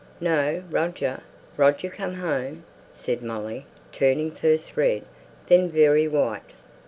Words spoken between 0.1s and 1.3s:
"No! Roger!